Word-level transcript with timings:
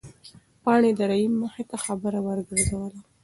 پاڼې 0.63 0.91
د 0.95 0.99
رحیم 1.11 1.33
مخې 1.41 1.63
ته 1.69 1.77
خبره 1.85 2.19
ورګرځوله. 2.27 2.99